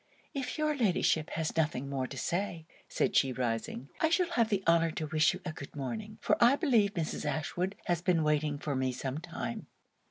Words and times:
'If 0.33 0.57
your 0.57 0.75
Ladyship 0.75 1.29
has 1.33 1.55
nothing 1.55 1.87
more 1.87 2.07
to 2.07 2.17
say,' 2.17 2.65
said 2.89 3.15
she, 3.15 3.31
rising, 3.31 3.89
'I 3.99 4.09
shall 4.09 4.31
have 4.31 4.49
the 4.49 4.63
honour 4.67 4.89
to 4.89 5.05
wish 5.05 5.35
you 5.35 5.41
a 5.45 5.53
good 5.53 5.75
morning; 5.75 6.17
for 6.21 6.43
I 6.43 6.55
believe 6.55 6.95
Mrs. 6.95 7.23
Ashwood 7.23 7.75
has 7.85 8.01
been 8.01 8.23
waiting 8.23 8.57
for 8.57 8.75
me 8.75 8.93
some 8.93 9.19
time.' 9.19 9.67